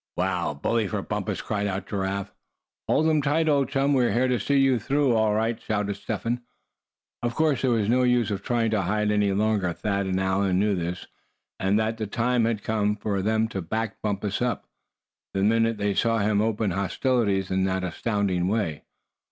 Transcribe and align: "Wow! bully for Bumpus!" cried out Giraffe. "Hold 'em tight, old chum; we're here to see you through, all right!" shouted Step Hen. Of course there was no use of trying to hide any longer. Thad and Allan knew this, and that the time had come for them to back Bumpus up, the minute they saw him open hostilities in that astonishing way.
"Wow! 0.17 0.55
bully 0.55 0.87
for 0.87 1.03
Bumpus!" 1.03 1.43
cried 1.43 1.67
out 1.67 1.85
Giraffe. 1.85 2.33
"Hold 2.87 3.07
'em 3.07 3.21
tight, 3.21 3.47
old 3.47 3.69
chum; 3.69 3.93
we're 3.93 4.13
here 4.13 4.27
to 4.27 4.39
see 4.39 4.57
you 4.57 4.79
through, 4.79 5.13
all 5.13 5.35
right!" 5.35 5.61
shouted 5.61 5.93
Step 5.93 6.23
Hen. 6.23 6.41
Of 7.21 7.35
course 7.35 7.61
there 7.61 7.69
was 7.69 7.87
no 7.87 8.01
use 8.01 8.31
of 8.31 8.41
trying 8.41 8.71
to 8.71 8.81
hide 8.81 9.11
any 9.11 9.31
longer. 9.31 9.71
Thad 9.73 10.07
and 10.07 10.19
Allan 10.19 10.57
knew 10.57 10.73
this, 10.73 11.05
and 11.59 11.77
that 11.79 11.97
the 11.99 12.07
time 12.07 12.45
had 12.45 12.63
come 12.63 12.95
for 12.95 13.21
them 13.21 13.47
to 13.49 13.61
back 13.61 14.01
Bumpus 14.01 14.41
up, 14.41 14.65
the 15.35 15.43
minute 15.43 15.77
they 15.77 15.93
saw 15.93 16.17
him 16.17 16.41
open 16.41 16.71
hostilities 16.71 17.51
in 17.51 17.63
that 17.65 17.83
astonishing 17.83 18.47
way. 18.47 18.81